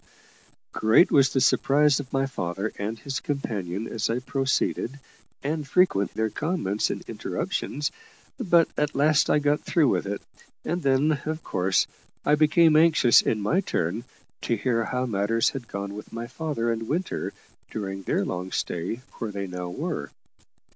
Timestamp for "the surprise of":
1.31-2.11